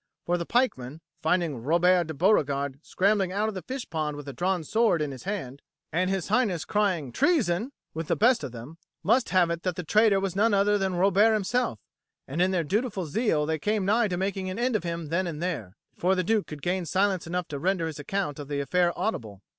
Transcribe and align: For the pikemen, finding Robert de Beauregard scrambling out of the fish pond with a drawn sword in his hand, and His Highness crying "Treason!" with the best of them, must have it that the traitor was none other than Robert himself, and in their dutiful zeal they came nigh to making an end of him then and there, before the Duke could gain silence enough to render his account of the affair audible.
For 0.25 0.35
the 0.39 0.47
pikemen, 0.47 0.99
finding 1.21 1.61
Robert 1.61 2.07
de 2.07 2.15
Beauregard 2.15 2.79
scrambling 2.81 3.31
out 3.31 3.49
of 3.49 3.53
the 3.53 3.61
fish 3.61 3.87
pond 3.87 4.17
with 4.17 4.27
a 4.27 4.33
drawn 4.33 4.63
sword 4.63 4.99
in 4.99 5.11
his 5.11 5.25
hand, 5.25 5.61
and 5.91 6.09
His 6.09 6.29
Highness 6.29 6.65
crying 6.65 7.11
"Treason!" 7.11 7.71
with 7.93 8.07
the 8.07 8.15
best 8.15 8.43
of 8.43 8.51
them, 8.51 8.79
must 9.03 9.29
have 9.29 9.51
it 9.51 9.61
that 9.61 9.75
the 9.75 9.83
traitor 9.83 10.19
was 10.19 10.35
none 10.35 10.55
other 10.55 10.79
than 10.79 10.95
Robert 10.95 11.33
himself, 11.35 11.77
and 12.27 12.41
in 12.41 12.49
their 12.49 12.63
dutiful 12.63 13.05
zeal 13.05 13.45
they 13.45 13.59
came 13.59 13.85
nigh 13.85 14.07
to 14.07 14.17
making 14.17 14.49
an 14.49 14.57
end 14.57 14.75
of 14.75 14.83
him 14.83 15.09
then 15.09 15.27
and 15.27 15.39
there, 15.39 15.75
before 15.93 16.15
the 16.15 16.23
Duke 16.23 16.47
could 16.47 16.63
gain 16.63 16.87
silence 16.87 17.27
enough 17.27 17.47
to 17.49 17.59
render 17.59 17.85
his 17.85 17.99
account 17.99 18.39
of 18.39 18.47
the 18.47 18.59
affair 18.59 18.97
audible. 18.97 19.43